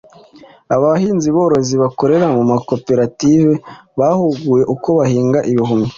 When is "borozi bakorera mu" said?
1.35-2.41